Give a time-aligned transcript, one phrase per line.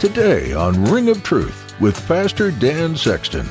[0.00, 3.46] Today on Ring of Truth with Pastor Dan Sexton.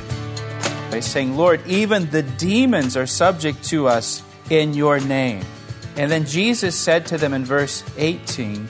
[0.90, 5.44] By saying, Lord, even the demons are subject to us in your name.
[5.96, 8.68] And then Jesus said to them in verse 18,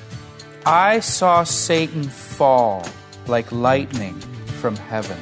[0.67, 2.85] I saw Satan fall
[3.27, 4.21] like lightning
[4.61, 5.17] from heaven.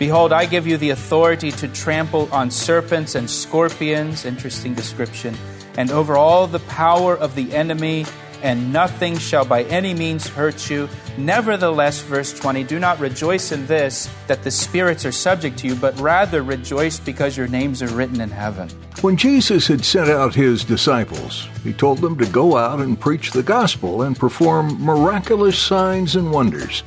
[0.00, 5.36] Behold, I give you the authority to trample on serpents and scorpions, interesting description,
[5.76, 8.04] and over all the power of the enemy,
[8.42, 10.88] and nothing shall by any means hurt you.
[11.18, 15.74] Nevertheless, verse 20, do not rejoice in this, that the spirits are subject to you,
[15.74, 18.68] but rather rejoice because your names are written in heaven.
[19.02, 23.30] When Jesus had sent out his disciples, he told them to go out and preach
[23.32, 26.82] the gospel and perform miraculous signs and wonders.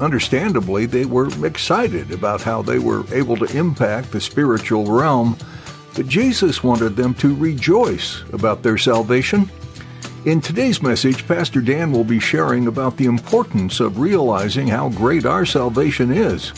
[0.00, 5.36] Understandably, they were excited about how they were able to impact the spiritual realm,
[5.94, 9.50] but Jesus wanted them to rejoice about their salvation.
[10.24, 15.26] In today's message, Pastor Dan will be sharing about the importance of realizing how great
[15.26, 16.52] our salvation is.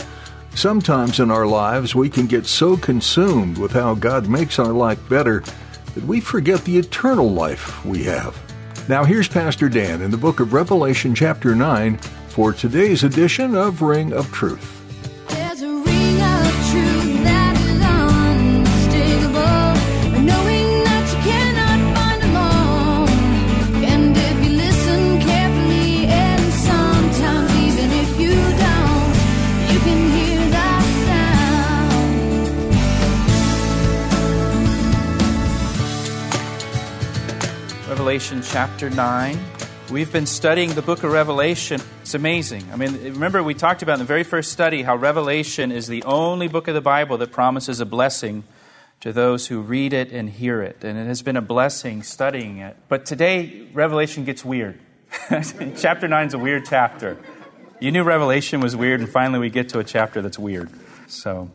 [0.55, 5.01] Sometimes in our lives, we can get so consumed with how God makes our life
[5.09, 5.43] better
[5.95, 8.39] that we forget the eternal life we have.
[8.87, 11.97] Now, here's Pastor Dan in the book of Revelation, chapter 9
[12.29, 14.84] for today's edition of Ring of Truth.
[38.15, 39.37] Revelation chapter 9.
[39.91, 41.81] We've been studying the book of Revelation.
[42.03, 42.65] It's amazing.
[42.73, 46.05] I mean, remember, we talked about in the very first study how Revelation is the
[46.05, 48.45] only book of the Bible that promises a blessing
[49.01, 50.85] to those who read it and hear it.
[50.85, 52.77] And it has been a blessing studying it.
[52.89, 54.79] But today, Revelation gets weird.
[55.77, 57.19] chapter 9 is a weird chapter.
[57.81, 60.71] You knew Revelation was weird, and finally we get to a chapter that's weird.
[61.09, 61.51] So,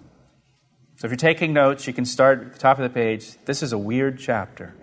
[0.97, 3.37] so if you're taking notes, you can start at the top of the page.
[3.45, 4.73] This is a weird chapter.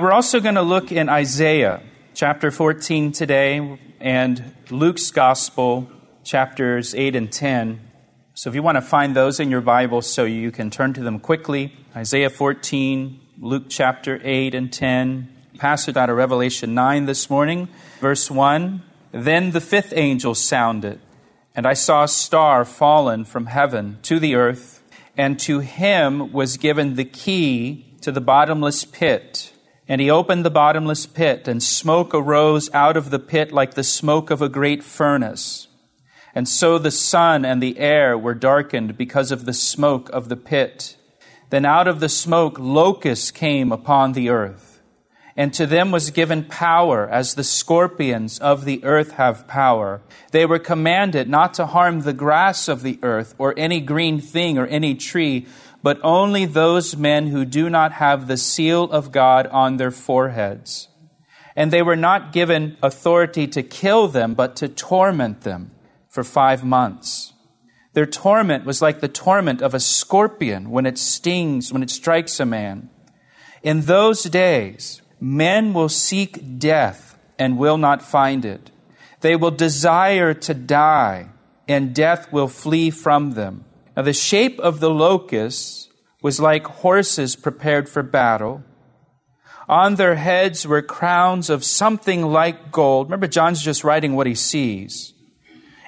[0.00, 1.82] We're also going to look in Isaiah
[2.14, 5.90] chapter 14 today and Luke's Gospel,
[6.24, 7.86] chapters 8 and 10.
[8.32, 11.02] So if you want to find those in your Bible so you can turn to
[11.02, 15.28] them quickly, Isaiah 14, Luke chapter 8 and 10,
[15.58, 17.68] passage out of Revelation 9 this morning,
[18.00, 18.82] verse 1.
[19.12, 20.98] Then the fifth angel sounded,
[21.54, 24.82] and I saw a star fallen from heaven to the earth,
[25.18, 29.52] and to him was given the key to the bottomless pit.
[29.90, 33.82] And he opened the bottomless pit, and smoke arose out of the pit like the
[33.82, 35.66] smoke of a great furnace.
[36.32, 40.36] And so the sun and the air were darkened because of the smoke of the
[40.36, 40.96] pit.
[41.50, 44.80] Then out of the smoke locusts came upon the earth.
[45.36, 50.02] And to them was given power, as the scorpions of the earth have power.
[50.30, 54.56] They were commanded not to harm the grass of the earth, or any green thing,
[54.56, 55.48] or any tree
[55.82, 60.88] but only those men who do not have the seal of God on their foreheads.
[61.56, 65.72] And they were not given authority to kill them, but to torment them
[66.08, 67.32] for five months.
[67.92, 72.38] Their torment was like the torment of a scorpion when it stings, when it strikes
[72.38, 72.88] a man.
[73.62, 78.70] In those days, men will seek death and will not find it.
[79.20, 81.30] They will desire to die,
[81.68, 83.64] and death will flee from them.
[84.00, 85.90] Now, the shape of the locusts
[86.22, 88.64] was like horses prepared for battle.
[89.68, 93.08] On their heads were crowns of something like gold.
[93.08, 95.12] Remember, John's just writing what he sees.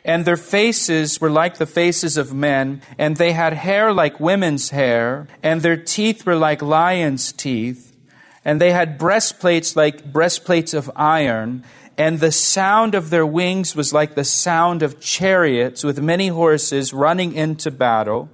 [0.05, 4.69] And their faces were like the faces of men, and they had hair like women's
[4.69, 7.97] hair, and their teeth were like lions' teeth,
[8.45, 11.65] and they had breastplates like breastplates of iron,
[11.99, 16.93] and the sound of their wings was like the sound of chariots with many horses
[16.93, 18.31] running into battle.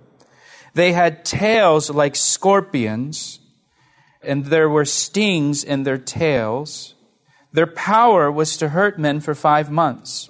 [0.75, 3.41] They had tails like scorpions,
[4.23, 6.95] and there were stings in their tails.
[7.53, 10.29] Their power was to hurt men for five months.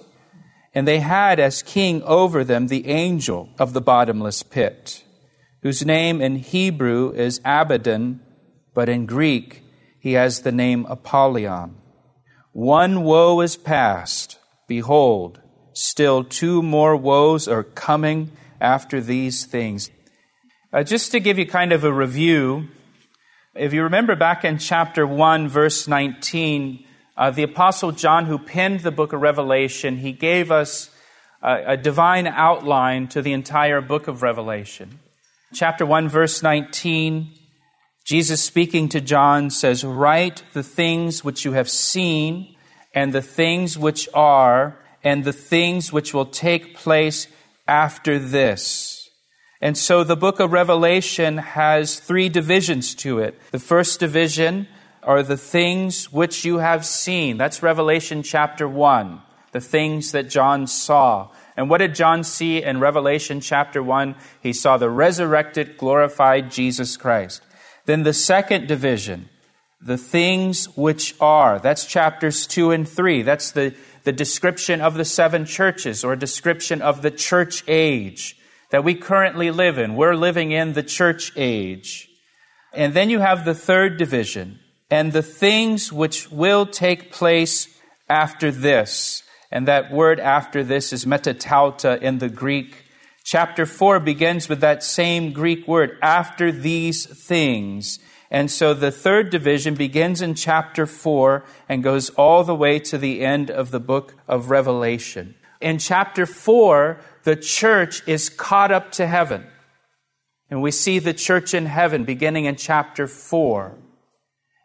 [0.73, 5.03] And they had as king over them the angel of the bottomless pit,
[5.61, 8.21] whose name in Hebrew is Abaddon,
[8.73, 9.63] but in Greek
[9.99, 11.78] he has the name Apollyon.
[12.59, 15.39] One woe is past, Behold,
[15.71, 19.89] still two more woes are coming after these things.
[20.73, 22.67] Uh, just to give you kind of a review,
[23.55, 26.83] if you remember back in chapter 1, verse 19,
[27.15, 30.89] uh, the Apostle John, who penned the book of Revelation, he gave us
[31.41, 34.99] a, a divine outline to the entire book of Revelation.
[35.53, 37.38] Chapter 1, verse 19,
[38.09, 42.55] Jesus speaking to John says, Write the things which you have seen,
[42.91, 47.27] and the things which are, and the things which will take place
[47.67, 49.11] after this.
[49.61, 53.39] And so the book of Revelation has three divisions to it.
[53.51, 54.67] The first division
[55.03, 57.37] are the things which you have seen.
[57.37, 59.21] That's Revelation chapter 1,
[59.51, 61.29] the things that John saw.
[61.55, 64.15] And what did John see in Revelation chapter 1?
[64.41, 67.43] He saw the resurrected, glorified Jesus Christ.
[67.85, 69.29] Then the second division,
[69.81, 71.59] the things which are.
[71.59, 73.21] That's chapters 2 and 3.
[73.21, 78.35] That's the, the description of the seven churches or description of the church age
[78.71, 79.95] that we currently live in.
[79.95, 82.09] We're living in the church age.
[82.73, 84.59] And then you have the third division
[84.91, 87.67] and the things which will take place
[88.07, 89.23] after this.
[89.51, 92.85] And that word after this is metatauta in the Greek.
[93.29, 97.99] Chapter 4 begins with that same Greek word, after these things.
[98.31, 102.97] And so the third division begins in chapter 4 and goes all the way to
[102.97, 105.35] the end of the book of Revelation.
[105.61, 109.45] In chapter 4, the church is caught up to heaven.
[110.49, 113.77] And we see the church in heaven beginning in chapter 4.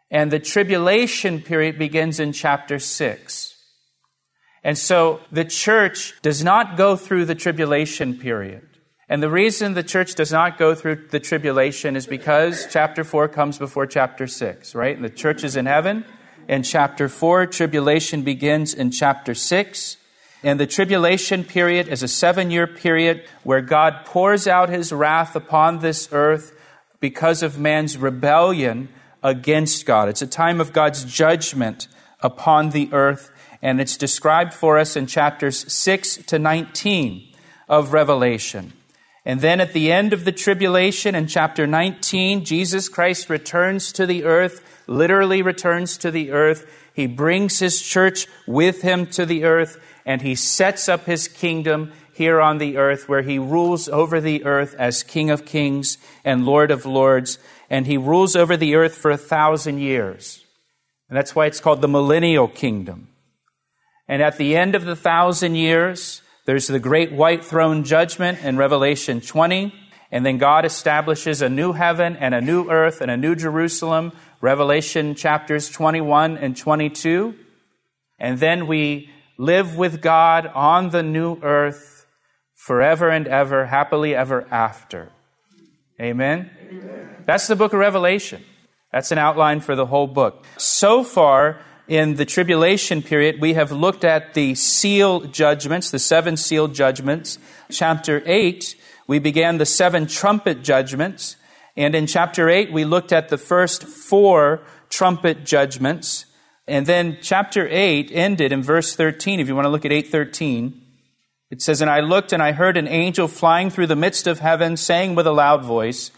[0.09, 3.54] And the tribulation period begins in chapter 6.
[4.65, 8.67] And so the church does not go through the tribulation period.
[9.07, 13.27] And the reason the church does not go through the tribulation is because chapter 4
[13.27, 14.95] comes before chapter 6, right?
[14.95, 16.03] And the church is in heaven.
[16.47, 19.97] In chapter 4, tribulation begins in chapter 6.
[20.41, 25.35] And the tribulation period is a seven year period where God pours out his wrath
[25.35, 26.57] upon this earth
[26.99, 28.89] because of man's rebellion
[29.21, 30.09] against God.
[30.09, 31.87] It's a time of God's judgment
[32.21, 33.31] upon the earth,
[33.65, 37.33] and it's described for us in chapters 6 to 19
[37.67, 38.73] of Revelation.
[39.25, 44.05] And then at the end of the tribulation in chapter 19, Jesus Christ returns to
[44.05, 46.71] the earth, literally returns to the earth.
[46.93, 51.91] He brings his church with him to the earth, and he sets up his kingdom
[52.13, 56.45] here on the earth where he rules over the earth as King of Kings and
[56.45, 60.45] Lord of Lords, and he rules over the earth for a thousand years.
[61.09, 63.07] And that's why it's called the millennial kingdom.
[64.07, 68.57] And at the end of the thousand years, there's the great white throne judgment in
[68.57, 69.73] Revelation 20.
[70.11, 74.11] And then God establishes a new heaven and a new earth and a new Jerusalem,
[74.41, 77.35] Revelation chapters 21 and 22.
[78.19, 82.05] And then we live with God on the new earth
[82.53, 85.09] forever and ever, happily ever after.
[85.99, 86.51] Amen?
[86.69, 87.23] Amen?
[87.25, 88.43] That's the book of Revelation.
[88.91, 90.45] That's an outline for the whole book.
[90.57, 96.37] So far, in the tribulation period, we have looked at the seal judgments, the seven
[96.37, 97.37] seal judgments.
[97.69, 98.75] Chapter 8,
[99.07, 101.35] we began the seven trumpet judgments.
[101.77, 106.25] And in chapter 8, we looked at the first four trumpet judgments.
[106.67, 109.39] And then chapter 8 ended in verse 13.
[109.39, 110.81] If you want to look at 813,
[111.51, 114.39] it says, And I looked and I heard an angel flying through the midst of
[114.39, 116.11] heaven, saying with a loud voice,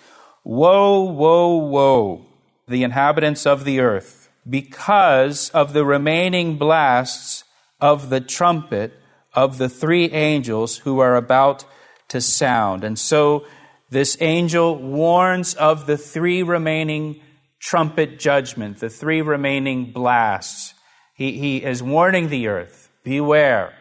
[0.44, 2.26] Woe, woe, woe,
[2.68, 7.44] the inhabitants of the earth, because of the remaining blasts
[7.80, 8.94] of the trumpet
[9.34, 11.66] of the three angels who are about
[12.10, 12.84] to sound.
[12.84, 13.46] And so
[13.90, 17.22] this angel warns of the three remaining
[17.60, 20.74] trumpet judgment, the three remaining blasts.
[21.14, 23.74] He, he is warning the earth beware,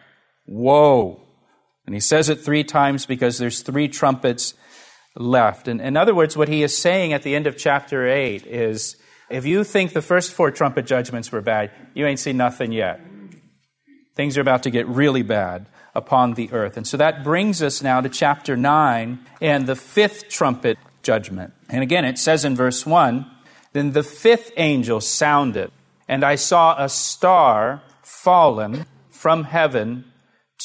[0.45, 1.21] woe.
[1.85, 4.53] And he says it three times because there's three trumpets
[5.15, 5.67] left.
[5.67, 8.95] And in other words, what he is saying at the end of chapter 8 is
[9.29, 13.01] if you think the first four trumpet judgments were bad, you ain't seen nothing yet.
[14.15, 16.77] Things are about to get really bad upon the earth.
[16.77, 21.53] And so that brings us now to chapter 9 and the fifth trumpet judgment.
[21.69, 23.25] And again, it says in verse 1
[23.73, 25.71] then the fifth angel sounded,
[26.07, 30.05] and I saw a star fallen from heaven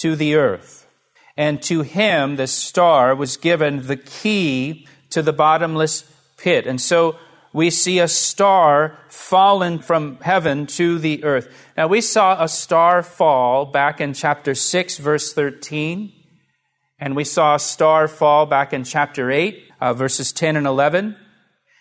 [0.01, 0.87] to the earth.
[1.37, 6.05] And to him, the star, was given the key to the bottomless
[6.39, 6.67] pit.
[6.67, 7.17] And so
[7.53, 11.53] we see a star fallen from heaven to the earth.
[11.77, 16.13] Now, we saw a star fall back in chapter 6, verse 13.
[16.99, 21.17] And we saw a star fall back in chapter 8, uh, verses 10 and 11.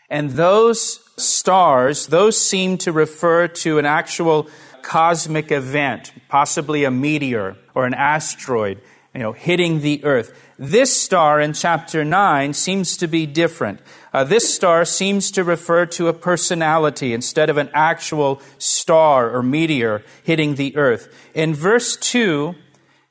[0.10, 4.50] And those stars, those seem to refer to an actual
[4.82, 8.82] cosmic event, possibly a meteor or an asteroid,
[9.14, 10.38] you know, hitting the earth.
[10.64, 13.80] This star in chapter 9 seems to be different.
[14.14, 19.42] Uh, this star seems to refer to a personality instead of an actual star or
[19.42, 21.12] meteor hitting the earth.
[21.34, 22.54] In verse 2,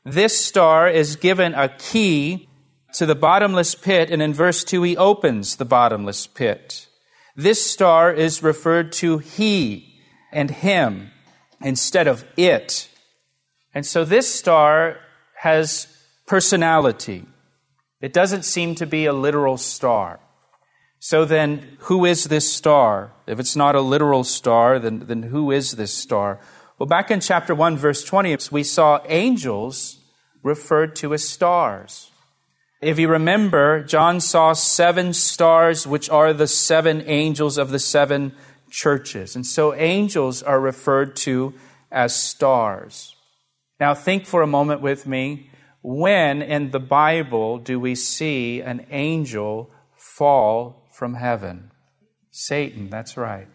[0.04, 2.48] this star is given a key
[2.94, 6.86] to the bottomless pit, and in verse 2, he opens the bottomless pit.
[7.34, 11.10] This star is referred to he and him
[11.60, 12.88] instead of it.
[13.74, 14.98] And so this star
[15.34, 15.88] has
[16.28, 17.26] personality.
[18.00, 20.20] It doesn't seem to be a literal star.
[20.98, 23.12] So then, who is this star?
[23.26, 26.40] If it's not a literal star, then, then who is this star?
[26.78, 29.98] Well, back in chapter 1, verse 20, we saw angels
[30.42, 32.10] referred to as stars.
[32.80, 38.32] If you remember, John saw seven stars, which are the seven angels of the seven
[38.70, 39.36] churches.
[39.36, 41.52] And so angels are referred to
[41.92, 43.14] as stars.
[43.78, 45.49] Now, think for a moment with me.
[45.82, 51.70] When in the Bible do we see an angel fall from heaven?
[52.30, 53.48] Satan, that's right.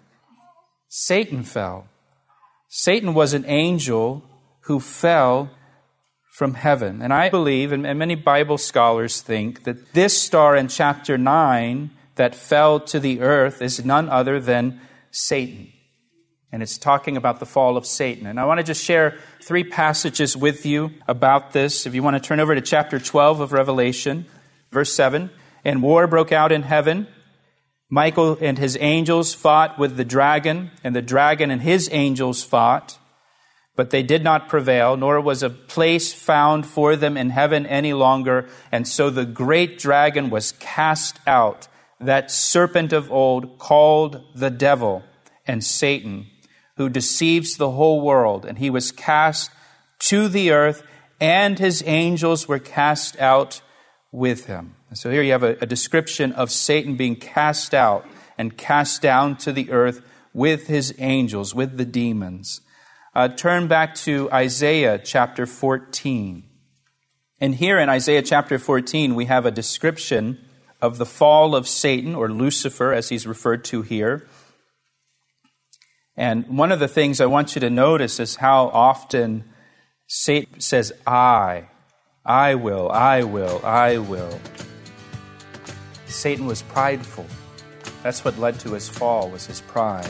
[0.89, 1.87] Satan fell.
[2.67, 4.23] Satan was an angel
[4.61, 5.51] who fell
[6.35, 7.01] from heaven.
[7.01, 12.35] And I believe, and many Bible scholars think, that this star in chapter 9 that
[12.35, 15.71] fell to the earth is none other than Satan.
[16.55, 18.25] And it's talking about the fall of Satan.
[18.25, 21.85] And I want to just share three passages with you about this.
[21.85, 24.25] If you want to turn over to chapter 12 of Revelation,
[24.71, 25.31] verse 7.
[25.65, 27.07] And war broke out in heaven.
[27.89, 32.97] Michael and his angels fought with the dragon, and the dragon and his angels fought
[33.75, 37.91] but they did not prevail, nor was a place found for them in heaven any
[37.91, 38.47] longer.
[38.71, 41.67] And so the great dragon was cast out,
[41.99, 45.03] that serpent of old called the devil
[45.47, 46.27] and Satan,
[46.77, 48.45] who deceives the whole world.
[48.45, 49.51] And he was cast
[49.99, 50.83] to the earth,
[51.19, 53.61] and his angels were cast out
[54.11, 54.75] with him.
[54.89, 58.05] And so here you have a, a description of Satan being cast out
[58.37, 60.01] and cast down to the earth
[60.33, 62.61] with his angels, with the demons
[63.15, 66.43] uh, turn back to Isaiah chapter 14.
[67.39, 70.43] And here in Isaiah chapter 14, we have a description
[70.81, 74.27] of the fall of Satan, or Lucifer, as he's referred to here.
[76.17, 79.43] And one of the things I want you to notice is how often
[80.07, 81.65] Satan says, I,
[82.25, 84.39] I will, I will, I will.
[86.05, 87.25] Satan was prideful.
[88.01, 90.09] That's what led to his fall, was his pride.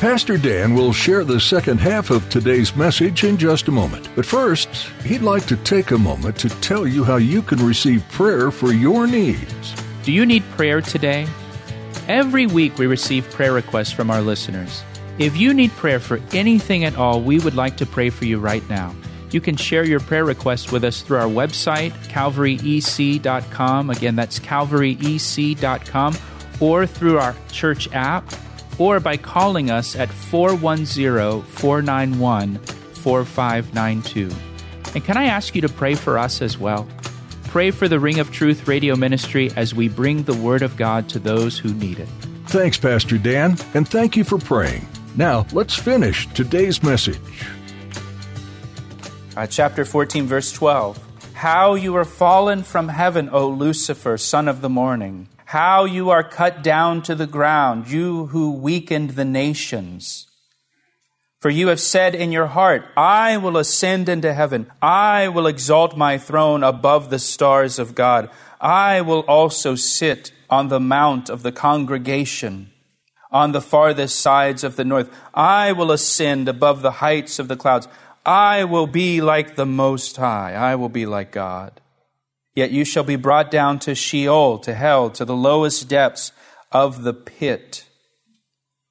[0.00, 4.08] Pastor Dan will share the second half of today's message in just a moment.
[4.14, 4.68] But first,
[5.02, 8.72] he'd like to take a moment to tell you how you can receive prayer for
[8.72, 9.74] your needs.
[10.04, 11.26] Do you need prayer today?
[12.08, 14.82] Every week we receive prayer requests from our listeners.
[15.18, 18.38] If you need prayer for anything at all, we would like to pray for you
[18.38, 18.94] right now.
[19.30, 23.90] You can share your prayer requests with us through our website, calvaryec.com.
[23.90, 26.16] Again, that's calvaryec.com,
[26.60, 28.24] or through our church app
[28.78, 34.30] or by calling us at 410 491 4592.
[34.94, 36.88] And can I ask you to pray for us as well?
[37.48, 41.08] Pray for the Ring of Truth radio ministry as we bring the Word of God
[41.10, 42.08] to those who need it.
[42.46, 44.86] Thanks, Pastor Dan, and thank you for praying.
[45.16, 47.18] Now, let's finish today's message.
[49.36, 50.98] Uh, chapter 14, verse 12.
[51.34, 56.22] How you are fallen from heaven, O Lucifer, son of the morning how you are
[56.22, 60.27] cut down to the ground, you who weakened the nations.
[61.40, 64.70] For you have said in your heart, I will ascend into heaven.
[64.82, 68.28] I will exalt my throne above the stars of God.
[68.60, 72.72] I will also sit on the mount of the congregation
[73.30, 75.10] on the farthest sides of the north.
[75.34, 77.88] I will ascend above the heights of the clouds.
[78.24, 80.54] I will be like the Most High.
[80.54, 81.80] I will be like God.
[82.54, 86.32] Yet you shall be brought down to Sheol, to hell, to the lowest depths
[86.72, 87.87] of the pit.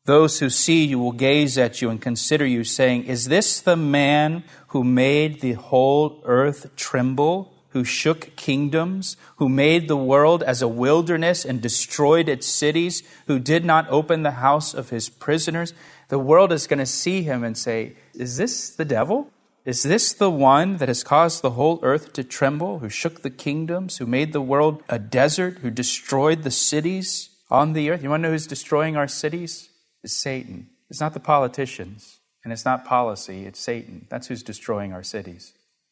[0.08, 3.76] Those who see you will gaze at you and consider you, saying, Is this the
[3.76, 10.62] man who made the whole earth tremble, who shook kingdoms, who made the world as
[10.62, 15.74] a wilderness and destroyed its cities, who did not open the house of his prisoners?
[16.08, 19.30] The world is going to see him and say, Is this the devil?
[19.66, 23.30] Is this the one that has caused the whole earth to tremble, who shook the
[23.30, 28.02] kingdoms, who made the world a desert, who destroyed the cities on the earth?
[28.02, 29.68] You want to know who's destroying our cities?
[30.08, 30.70] It's Satan.
[30.90, 34.08] It's not the politicians, and it's not policy, it's Satan.
[34.10, 35.52] That's who's destroying our cities.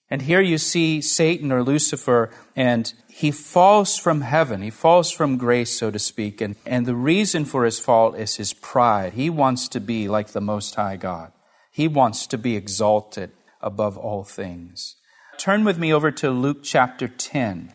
[0.09, 4.61] And here you see Satan or Lucifer, and he falls from heaven.
[4.61, 6.39] He falls from grace, so to speak.
[6.39, 9.15] And, and the reason for his fall is his pride.
[9.15, 11.33] He wants to be like the Most High God,
[11.73, 14.95] he wants to be exalted above all things.
[15.37, 17.73] Turn with me over to Luke chapter 10.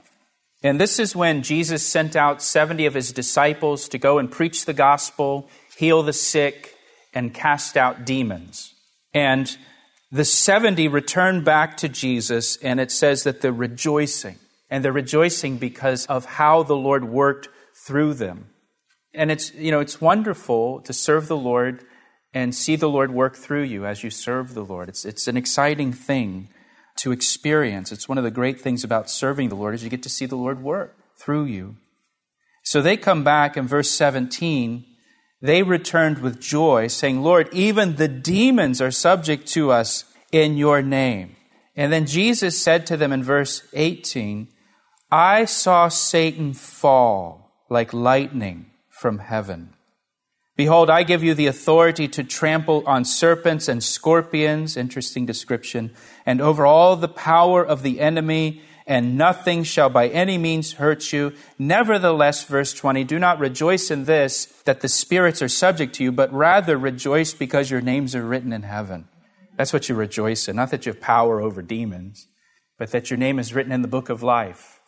[0.62, 4.64] And this is when Jesus sent out 70 of his disciples to go and preach
[4.64, 6.76] the gospel, heal the sick,
[7.14, 8.74] and cast out demons.
[9.14, 9.56] And
[10.12, 14.36] the 70 returned back to Jesus, and it says that they're rejoicing.
[14.68, 17.48] And they're rejoicing because of how the Lord worked
[17.86, 18.50] through them.
[19.14, 21.82] And it's, you know, it's wonderful to serve the Lord
[22.34, 24.90] and see the Lord work through you as you serve the Lord.
[24.90, 26.50] It's, it's an exciting thing
[26.96, 27.90] to experience.
[27.90, 30.26] It's one of the great things about serving the Lord is you get to see
[30.26, 31.76] the Lord work through you.
[32.64, 34.84] So they come back in verse 17
[35.42, 40.82] they returned with joy, saying, Lord, even the demons are subject to us in your
[40.82, 41.36] name.
[41.76, 44.48] And then Jesus said to them in verse 18,
[45.10, 49.74] I saw Satan fall like lightning from heaven.
[50.56, 55.94] Behold, I give you the authority to trample on serpents and scorpions, interesting description,
[56.26, 61.12] and over all the power of the enemy, and nothing shall by any means hurt
[61.12, 61.32] you.
[61.60, 66.10] Nevertheless, verse 20, do not rejoice in this, that the spirits are subject to you,
[66.10, 69.06] but rather rejoice because your names are written in heaven.
[69.56, 70.56] That's what you rejoice in.
[70.56, 72.26] Not that you have power over demons,
[72.78, 74.80] but that your name is written in the book of life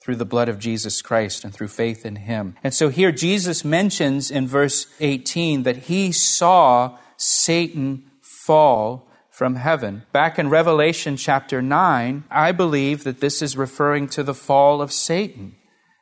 [0.00, 2.56] through the blood of Jesus Christ and through faith in him.
[2.64, 9.05] And so here Jesus mentions in verse 18 that he saw Satan fall
[9.36, 10.02] from heaven.
[10.12, 14.90] Back in Revelation chapter 9, I believe that this is referring to the fall of
[14.90, 15.56] Satan,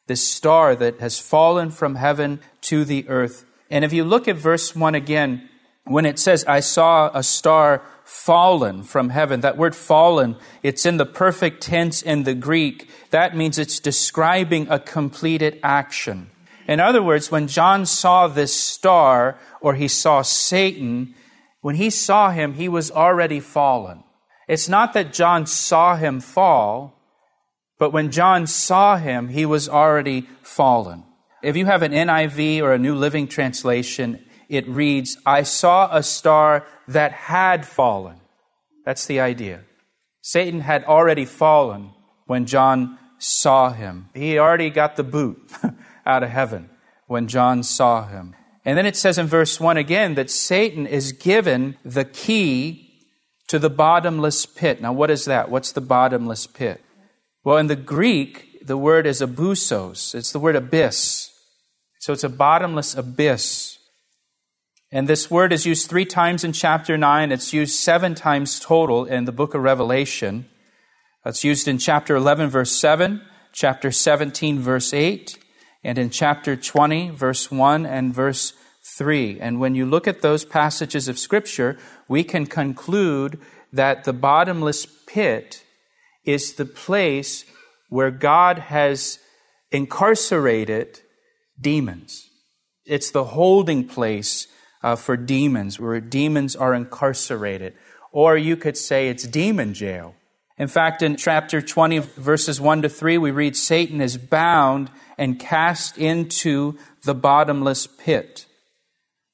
[0.06, 3.44] this star that has fallen from heaven to the earth.
[3.68, 5.48] And if you look at verse 1 again,
[5.82, 10.98] when it says, I saw a star fallen from heaven, that word fallen, it's in
[10.98, 12.88] the perfect tense in the Greek.
[13.10, 16.30] That means it's describing a completed action.
[16.68, 21.16] In other words, when John saw this star or he saw Satan,
[21.64, 24.04] when he saw him, he was already fallen.
[24.46, 27.00] It's not that John saw him fall,
[27.78, 31.04] but when John saw him, he was already fallen.
[31.42, 36.02] If you have an NIV or a New Living Translation, it reads, I saw a
[36.02, 38.20] star that had fallen.
[38.84, 39.64] That's the idea.
[40.20, 41.94] Satan had already fallen
[42.26, 44.10] when John saw him.
[44.12, 45.50] He already got the boot
[46.04, 46.68] out of heaven
[47.06, 48.34] when John saw him.
[48.64, 52.84] And then it says in verse 1 again that Satan is given the key
[53.48, 54.80] to the bottomless pit.
[54.80, 55.50] Now, what is that?
[55.50, 56.82] What's the bottomless pit?
[57.44, 60.14] Well, in the Greek, the word is abyssos.
[60.14, 61.30] It's the word abyss.
[62.00, 63.78] So it's a bottomless abyss.
[64.90, 67.32] And this word is used three times in chapter 9.
[67.32, 70.46] It's used seven times total in the book of Revelation.
[71.26, 73.20] It's used in chapter 11, verse 7,
[73.52, 75.38] chapter 17, verse 8,
[75.84, 78.54] and in chapter 20, verse 1 and verse
[78.96, 79.38] 3.
[79.40, 83.38] And when you look at those passages of Scripture, we can conclude
[83.72, 85.62] that the bottomless pit
[86.24, 87.44] is the place
[87.88, 89.18] where God has
[89.70, 91.00] incarcerated
[91.60, 92.28] demons.
[92.86, 94.46] It's the holding place
[94.82, 97.74] uh, for demons, where demons are incarcerated.
[98.12, 100.14] Or you could say it's demon jail.
[100.56, 105.38] In fact, in chapter 20, verses 1 to 3, we read Satan is bound and
[105.38, 108.46] cast into the bottomless pit.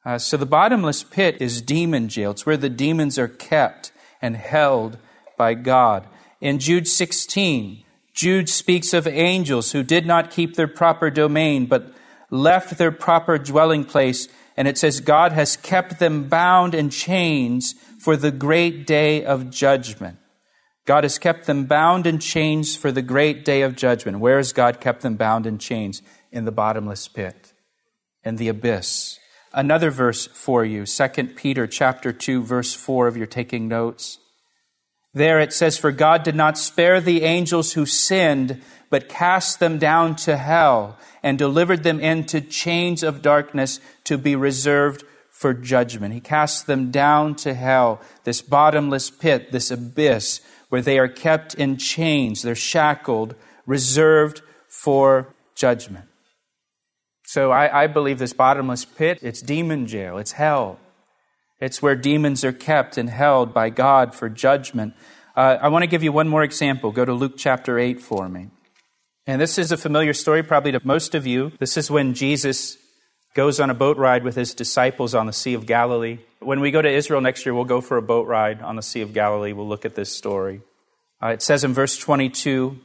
[0.05, 2.31] Uh, so the bottomless pit is demon jail.
[2.31, 4.97] It's where the demons are kept and held
[5.37, 6.07] by God.
[6.41, 11.93] In Jude 16, Jude speaks of angels who did not keep their proper domain, but
[12.31, 14.27] left their proper dwelling place.
[14.57, 19.51] And it says, God has kept them bound in chains for the great day of
[19.51, 20.17] judgment.
[20.91, 24.19] God has kept them bound in chains for the great day of judgment.
[24.19, 26.03] Where has God kept them bound in chains?
[26.33, 27.53] In the bottomless pit,
[28.25, 29.17] in the abyss.
[29.55, 34.19] Another verse for you, 2 Peter chapter 2 verse 4 if you're taking notes.
[35.15, 39.79] There it says for God did not spare the angels who sinned but cast them
[39.79, 46.15] down to hell and delivered them into chains of darkness to be reserved for judgment.
[46.15, 51.55] He cast them down to hell, this bottomless pit, this abyss where they are kept
[51.55, 53.35] in chains, they're shackled,
[53.67, 56.07] reserved for judgment.
[57.27, 60.81] So I, I, believe this bottomless pit, it's demon jail, it's hell.
[61.61, 64.95] It's where demons are kept and held by God for judgment.
[65.37, 66.91] Uh, I want to give you one more example.
[66.91, 68.49] Go to Luke chapter 8 for me.
[69.27, 71.53] And this is a familiar story, probably to most of you.
[71.59, 72.79] This is when Jesus
[73.35, 76.19] goes on a boat ride with his disciples on the Sea of Galilee.
[76.43, 78.83] When we go to Israel next year, we'll go for a boat ride on the
[78.83, 79.53] Sea of Galilee.
[79.53, 80.63] We'll look at this story.
[81.23, 82.79] Uh, it says in verse 22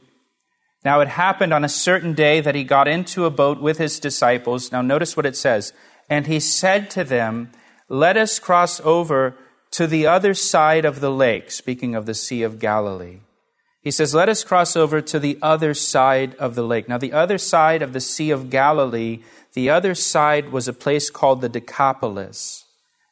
[0.84, 3.98] Now it happened on a certain day that he got into a boat with his
[3.98, 4.70] disciples.
[4.70, 5.72] Now notice what it says.
[6.10, 7.50] And he said to them,
[7.88, 9.36] Let us cross over
[9.70, 13.20] to the other side of the lake, speaking of the Sea of Galilee.
[13.80, 16.90] He says, Let us cross over to the other side of the lake.
[16.90, 19.22] Now, the other side of the Sea of Galilee,
[19.54, 22.65] the other side was a place called the Decapolis.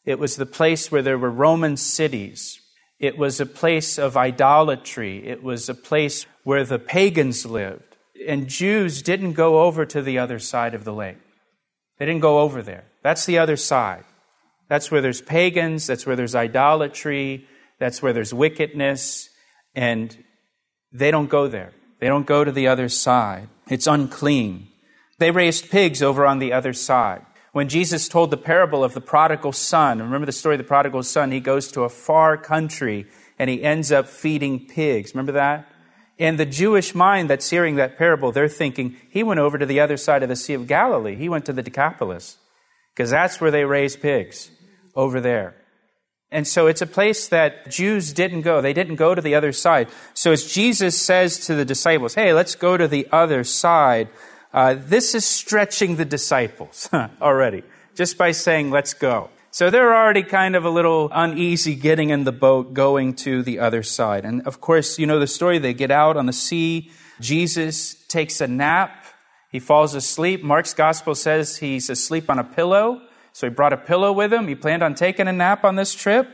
[0.05, 2.61] It was the place where there were Roman cities.
[2.99, 5.27] It was a place of idolatry.
[5.27, 7.97] It was a place where the pagans lived.
[8.29, 11.19] And Jews didn't go over to the other side of the lake.
[11.99, 12.85] They didn't go over there.
[13.03, 14.05] That's the other side.
[14.69, 15.87] That's where there's pagans.
[15.87, 17.47] That's where there's idolatry.
[17.79, 19.29] That's where there's wickedness.
[19.75, 20.17] And
[20.93, 21.73] they don't go there.
[22.01, 23.49] They don't go to the other side.
[23.69, 24.69] It's unclean.
[25.19, 27.25] They raised pigs over on the other side.
[27.55, 31.05] When Jesus told the parable of the prodigal son, remember the story of the prodigal
[31.05, 31.31] son?
[31.31, 33.07] He goes to a far country
[33.38, 35.14] and he ends up feeding pigs.
[35.14, 35.69] Remember that?
[36.19, 39.79] In the Jewish mind that's hearing that parable, they're thinking, he went over to the
[39.79, 41.14] other side of the Sea of Galilee.
[41.14, 42.38] He went to the Decapolis
[42.93, 44.51] because that's where they raise pigs,
[44.97, 45.55] over there.
[46.33, 48.62] And so it's a place that Jews didn't go.
[48.62, 49.90] They didn't go to the other side.
[50.12, 54.09] So as Jesus says to the disciples, hey, let's go to the other side,
[54.55, 56.88] uh, this is stretching the disciples
[57.21, 57.64] already,
[57.97, 59.29] just by saying, let's go.
[59.51, 63.59] So they're already kind of a little uneasy getting in the boat, going to the
[63.59, 64.25] other side.
[64.25, 65.59] And of course, you know the story.
[65.59, 66.93] They get out on the sea.
[67.21, 69.05] Jesus takes a nap.
[69.51, 70.45] He falls asleep.
[70.45, 73.03] Mark's gospel says he's asleep on a pillow.
[73.33, 74.47] So he brought a pillow with him.
[74.47, 76.29] He planned on taking a nap on this trip.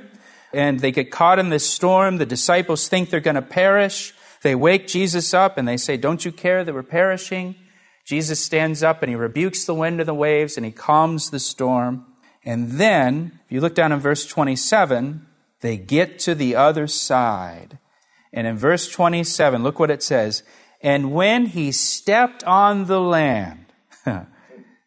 [0.52, 2.18] And they get caught in this storm.
[2.18, 4.12] The disciples think they're going to perish.
[4.42, 7.54] They wake Jesus up and they say, Don't you care that we're perishing?
[8.10, 11.38] Jesus stands up and he rebukes the wind and the waves and he calms the
[11.38, 12.04] storm.
[12.44, 15.24] And then, if you look down in verse 27,
[15.60, 17.78] they get to the other side.
[18.32, 20.42] And in verse 27, look what it says.
[20.82, 23.66] And when he stepped on the land,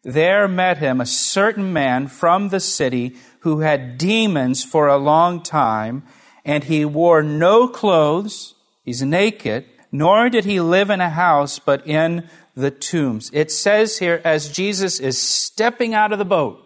[0.02, 5.42] there met him a certain man from the city who had demons for a long
[5.42, 6.02] time,
[6.44, 11.86] and he wore no clothes, he's naked, nor did he live in a house, but
[11.86, 13.30] in the tombs.
[13.32, 16.60] It says here, as Jesus is stepping out of the boat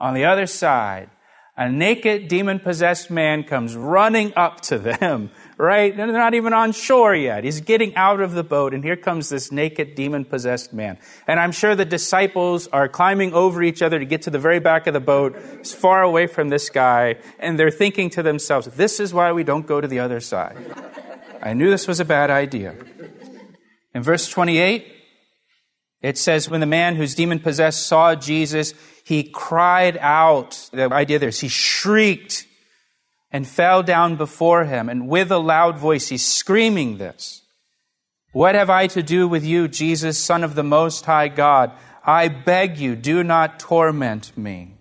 [0.00, 1.10] on the other side,
[1.58, 5.96] a naked demon possessed man comes running up to them, right?
[5.96, 7.42] They're not even on shore yet.
[7.42, 10.98] He's getting out of the boat, and here comes this naked demon possessed man.
[11.26, 14.60] And I'm sure the disciples are climbing over each other to get to the very
[14.60, 18.68] back of the boat, as far away from this guy, and they're thinking to themselves,
[18.76, 20.56] this is why we don't go to the other side.
[21.42, 22.76] I knew this was a bad idea.
[23.94, 24.97] In verse 28,
[26.00, 28.72] it says, when the man who's demon possessed saw Jesus,
[29.04, 30.68] he cried out.
[30.72, 32.46] The idea there is he shrieked
[33.30, 34.88] and fell down before him.
[34.88, 37.42] And with a loud voice, he's screaming this.
[38.32, 41.72] What have I to do with you, Jesus, Son of the Most High God?
[42.04, 44.74] I beg you, do not torment me.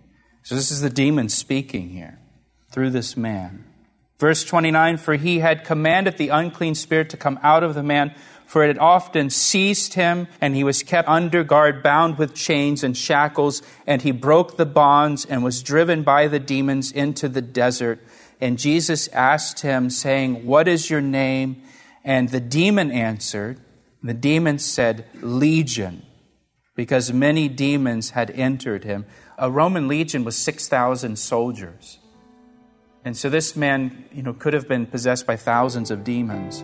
[0.44, 2.20] So this is the demon speaking here
[2.72, 3.66] through this man.
[4.20, 8.16] Verse 29 For he had commanded the unclean spirit to come out of the man
[8.48, 12.82] for it had often seized him, and he was kept under guard, bound with chains
[12.82, 17.42] and shackles, and he broke the bonds and was driven by the demons into the
[17.42, 18.00] desert.
[18.40, 21.62] And Jesus asked him, saying, What is your name?
[22.06, 23.60] And the demon answered,
[24.02, 26.04] The demon said, Legion,
[26.74, 29.06] because many demons had entered him.
[29.38, 32.00] A Roman legion was 6,000 soldiers.
[33.04, 36.64] And so this man, you know, could have been possessed by thousands of demons.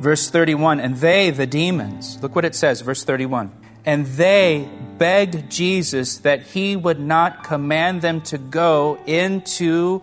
[0.00, 3.50] Verse 31, and they, the demons, look what it says, verse 31.
[3.84, 10.02] And they begged Jesus that he would not command them to go into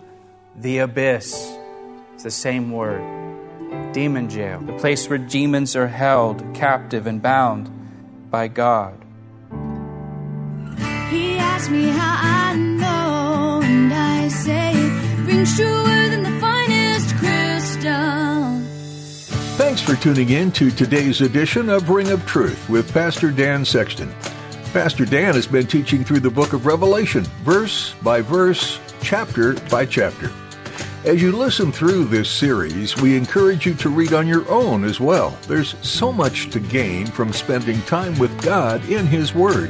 [0.55, 1.34] the abyss.
[2.13, 3.03] It's the same word.
[3.93, 7.69] Demon jail, the place where demons are held captive and bound
[8.29, 8.97] by God.
[11.10, 12.17] He asked me how
[12.51, 14.73] I know, and I say
[16.10, 16.24] than
[19.75, 24.09] Thanks for tuning in to today's edition of Ring of Truth with Pastor Dan Sexton.
[24.71, 29.85] Pastor Dan has been teaching through the book of Revelation, verse by verse, chapter by
[29.85, 30.31] chapter.
[31.03, 35.01] As you listen through this series, we encourage you to read on your own as
[35.01, 35.38] well.
[35.45, 39.69] There's so much to gain from spending time with God in His Word.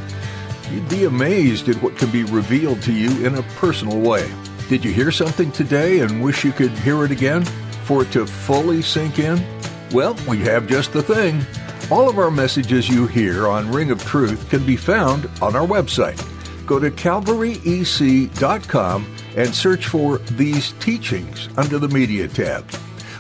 [0.70, 4.32] You'd be amazed at what can be revealed to you in a personal way.
[4.70, 7.44] Did you hear something today and wish you could hear it again
[7.86, 9.55] for it to fully sink in?
[9.92, 11.46] Well, we have just the thing.
[11.92, 15.68] All of our messages you hear on Ring of Truth can be found on our
[15.68, 16.20] website.
[16.66, 22.68] Go to calvaryec.com and search for these teachings under the Media tab.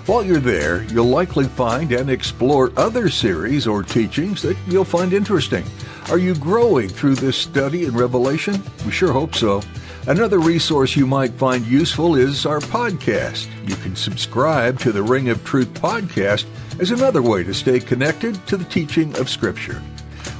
[0.07, 5.13] While you're there, you'll likely find and explore other series or teachings that you'll find
[5.13, 5.63] interesting.
[6.09, 8.61] Are you growing through this study in Revelation?
[8.85, 9.61] We sure hope so.
[10.07, 13.47] Another resource you might find useful is our podcast.
[13.67, 16.45] You can subscribe to the Ring of Truth podcast
[16.79, 19.81] as another way to stay connected to the teaching of Scripture.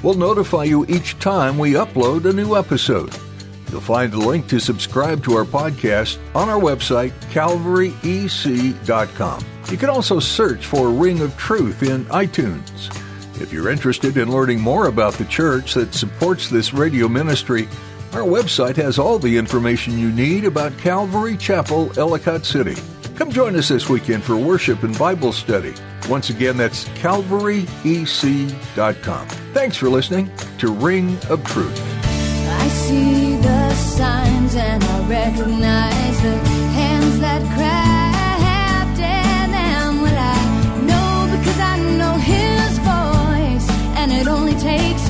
[0.04, 3.12] We'll notify you each time we upload a new episode.
[3.72, 9.46] You'll find a link to subscribe to our podcast on our website, calvaryec.com.
[9.72, 12.96] You can also search for Ring of Truth in iTunes.
[13.42, 17.68] If you're interested in learning more about the church that supports this radio ministry,
[18.16, 22.76] our website has all the information you need about Calvary Chapel, Ellicott City.
[23.18, 25.74] Come join us this weekend for worship and Bible study.
[26.08, 27.68] Once again, that's calvaryec.com.
[29.54, 31.78] Thanks for listening to Ring of Truth.
[32.48, 36.38] I see the signs and I recognize the
[36.72, 40.02] hands that crafted them.
[40.02, 45.10] Well, I know because I know His voice, and it only takes